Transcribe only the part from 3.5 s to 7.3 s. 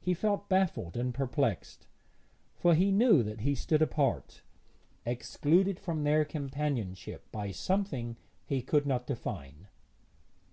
stood apart, excluded from their companionship